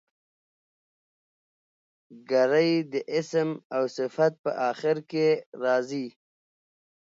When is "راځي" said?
5.63-6.07